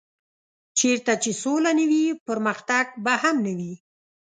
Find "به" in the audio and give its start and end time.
3.03-3.13